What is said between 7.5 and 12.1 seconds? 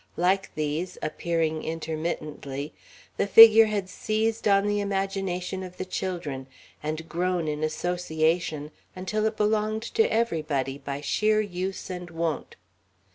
association until it belonged to everybody, by sheer use and